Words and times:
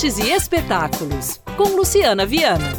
artes 0.00 0.18
e 0.18 0.30
espetáculos, 0.30 1.38
com 1.58 1.76
Luciana 1.76 2.24
Viana. 2.24 2.72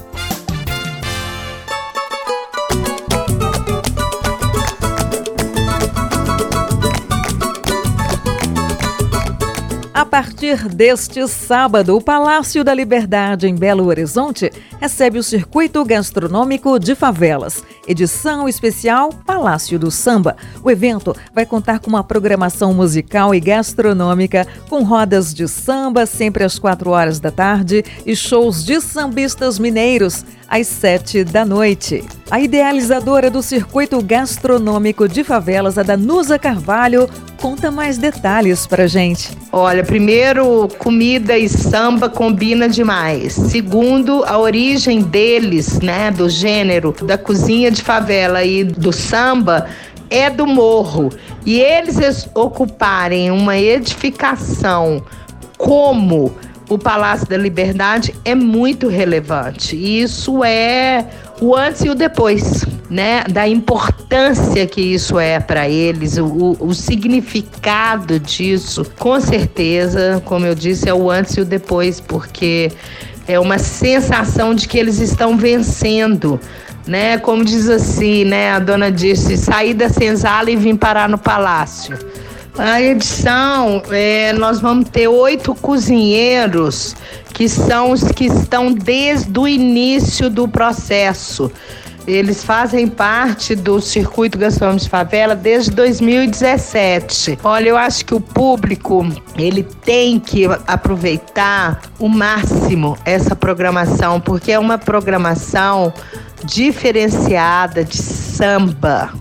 A 9.94 10.05
partir 10.05 10.68
deste 10.68 11.28
sábado, 11.28 11.96
o 11.96 12.02
Palácio 12.02 12.64
da 12.64 12.73
Liberdade 12.73 13.48
em 13.48 13.54
Belo 13.54 13.86
Horizonte 13.86 14.52
recebe 14.80 15.20
o 15.20 15.24
Circuito 15.24 15.86
Gastronômico 15.86 16.80
de 16.80 16.96
Favelas, 16.96 17.64
edição 17.88 18.48
especial 18.48 19.09
Palácio 19.25 19.79
do 19.79 19.91
Samba. 19.91 20.36
O 20.63 20.70
evento 20.70 21.16
vai 21.34 21.45
contar 21.45 21.80
com 21.80 21.89
uma 21.89 22.04
programação 22.04 22.73
musical 22.73 23.34
e 23.34 23.39
gastronômica, 23.39 24.48
com 24.70 24.84
rodas 24.84 25.34
de 25.34 25.48
samba 25.48 26.05
sempre 26.05 26.44
às 26.44 26.59
quatro 26.59 26.91
horas 26.91 27.20
da 27.20 27.31
tarde 27.31 27.84
e 28.05 28.16
shows 28.16 28.63
de 28.63 28.80
sambistas 28.81 29.59
mineiros 29.59 30.25
às 30.48 30.67
sete 30.67 31.23
da 31.23 31.45
noite. 31.45 32.03
A 32.30 32.39
idealizadora 32.39 33.30
do 33.30 33.41
circuito 33.41 34.02
gastronômico 34.02 35.08
de 35.08 35.23
favelas, 35.23 35.77
a 35.77 35.84
Danusa 35.84 36.38
Carvalho, 36.38 37.09
conta 37.38 37.72
mais 37.72 37.98
detalhes 37.98 38.67
pra 38.67 38.86
gente. 38.88 39.38
Olha, 39.52 39.84
primeiro, 39.84 40.67
comida 40.77 41.38
e 41.38 41.50
samba 41.50 42.09
combina 42.09 42.70
demais. 42.70 43.34
Segundo, 43.34 44.23
a 44.25 44.38
origem 44.38 45.02
deles, 45.02 45.80
né, 45.80 46.11
do 46.11 46.30
gênero 46.30 46.94
da 47.03 47.17
cozinha 47.17 47.72
de 47.72 47.80
favela 47.81 48.44
e 48.44 48.63
do 48.63 48.91
samba 48.91 49.67
é 50.09 50.30
do 50.30 50.45
morro. 50.45 51.09
E 51.45 51.59
eles 51.59 52.30
ocuparem 52.35 53.31
uma 53.31 53.58
edificação 53.58 55.03
como 55.58 56.36
o 56.70 56.77
Palácio 56.77 57.27
da 57.27 57.38
Liberdade 57.38 58.16
é 58.23 58.33
muito 58.33 58.88
relevante. 58.88 59.75
Isso 59.75 60.44
é 60.44 61.06
o 61.41 61.56
antes 61.56 61.83
e 61.83 61.89
o 61.89 61.95
depois, 61.95 62.66
né? 62.89 63.23
Da 63.30 63.47
importância 63.47 64.66
que 64.66 64.80
isso 64.80 65.19
é 65.19 65.39
para 65.39 65.67
eles, 65.67 66.17
o, 66.17 66.56
o, 66.59 66.73
significado 66.73 68.19
disso, 68.19 68.86
com 68.97 69.19
certeza, 69.19 70.22
como 70.23 70.45
eu 70.45 70.56
disse, 70.56 70.88
é 70.88 70.94
o 70.94 71.09
antes 71.09 71.36
e 71.36 71.41
o 71.41 71.45
depois, 71.45 72.00
porque 72.00 72.72
é 73.28 73.39
uma 73.39 73.58
sensação 73.58 74.56
de 74.56 74.67
que 74.67 74.78
eles 74.78 75.00
estão 75.00 75.36
vencendo. 75.36 76.39
Né, 76.88 77.20
como 77.20 77.46
diz 77.46 77.70
assim, 77.70 78.26
né? 78.26 78.52
A 78.52 78.60
dona 78.60 78.92
disse: 78.92 79.38
sair 79.38 79.74
da 79.74 79.88
senzala 79.88 80.50
e 80.50 80.56
vim 80.56 80.76
parar 80.76 81.08
no 81.08 81.18
palácio. 81.18 81.98
A 82.58 82.82
edição, 82.82 83.82
é, 83.92 84.34
nós 84.34 84.60
vamos 84.60 84.90
ter 84.90 85.08
oito 85.08 85.56
cozinheiros 85.56 86.96
que 87.34 87.48
são 87.48 87.92
os 87.92 88.04
que 88.04 88.26
estão 88.26 88.74
desde 88.74 89.40
o 89.40 89.48
início 89.48 90.30
do 90.30 90.48
processo. 90.48 91.52
Eles 92.06 92.44
fazem 92.44 92.88
parte 92.88 93.56
do 93.56 93.80
Circuito 93.80 94.38
Gastronômico 94.38 94.84
de 94.84 94.90
Favela 94.90 95.36
desde 95.36 95.72
2017. 95.72 97.40
Olha, 97.44 97.70
eu 97.70 97.78
acho 97.78 98.04
que 98.04 98.16
o 98.16 98.20
público 98.20 99.08
ele 99.38 99.64
tem 99.64 100.20
que 100.20 100.46
aproveitar 100.68 101.82
o 102.00 102.09
máximo 102.09 102.98
essa 103.06 103.36
programação, 103.36 104.20
porque 104.20 104.52
é 104.52 104.59
uma 104.59 104.80
programação 104.80 105.94
diferenciada 106.44 107.84
de 107.84 107.97
samba, 107.97 109.14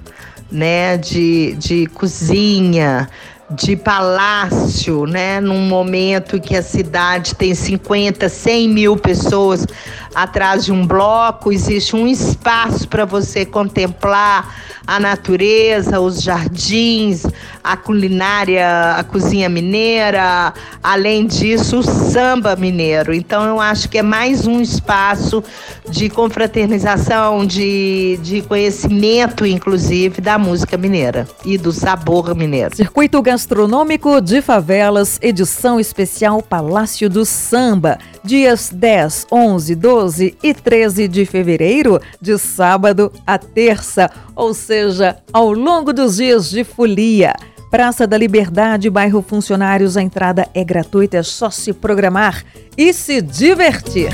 né, 0.50 0.96
de, 0.96 1.54
de 1.54 1.86
cozinha, 1.86 3.08
de 3.50 3.74
palácio, 3.74 5.06
né? 5.06 5.41
Num 5.41 5.66
momento 5.66 6.41
que 6.41 6.56
a 6.56 6.62
cidade 6.62 7.34
tem 7.34 7.54
50, 7.54 8.28
100 8.28 8.68
mil 8.68 8.96
pessoas 8.96 9.66
atrás 10.14 10.64
de 10.64 10.72
um 10.72 10.86
bloco, 10.86 11.53
existe 11.53 11.94
um 11.94 12.06
espaço 12.06 12.88
para 12.88 13.04
você 13.04 13.44
contemplar 13.44 14.54
a 14.87 14.98
natureza, 14.98 16.00
os 16.00 16.21
jardins, 16.21 17.25
a 17.62 17.76
culinária, 17.76 18.97
a 18.97 19.04
cozinha 19.04 19.49
mineira, 19.49 20.53
além 20.82 21.26
disso, 21.26 21.78
o 21.78 21.82
samba 21.82 22.56
mineiro. 22.56 23.15
Então, 23.15 23.44
eu 23.44 23.60
acho 23.60 23.88
que 23.88 23.99
é 23.99 24.03
mais 24.03 24.47
um 24.47 24.60
espaço 24.60 25.44
de 25.88 26.09
confraternização, 26.09 27.47
de, 27.47 28.19
de 28.22 28.43
conhecimento, 28.43 29.47
inclusive, 29.47 30.20
da 30.20 30.38
música 30.38 30.76
mineira 30.76 31.28
e 31.44 31.56
do 31.56 31.72
sabor 31.72 32.34
mineiro. 32.34 32.75
Circuito 32.75 33.22
Gastronômico 33.22 34.20
de 34.20 34.43
Favelas, 34.43 35.19
edição 35.22 35.78
especial 35.78 36.43
Palácio 36.43 37.09
do 37.09 37.25
Samba, 37.25 37.99
dias 38.25 38.70
10, 38.72 39.26
11, 39.31 39.75
12 39.75 40.38
e 40.42 40.54
13 40.54 41.08
de 41.08 41.25
fevereiro, 41.25 42.00
de 42.20 42.38
sábado 42.38 43.12
a 43.26 43.38
terça, 43.38 44.10
ou 44.34 44.54
seja, 44.54 45.16
ao 45.32 45.53
longo 45.53 45.92
dos 45.92 46.16
dias 46.16 46.50
de 46.50 46.64
folia. 46.64 47.34
Praça 47.70 48.06
da 48.06 48.16
Liberdade, 48.16 48.91
bairro 48.91 49.22
Funcionários, 49.22 49.97
a 49.97 50.03
entrada 50.03 50.48
é 50.53 50.64
gratuita, 50.64 51.19
é 51.19 51.22
só 51.22 51.50
se 51.50 51.72
programar 51.72 52.44
e 52.76 52.92
se 52.92 53.22
divertir. 53.22 54.10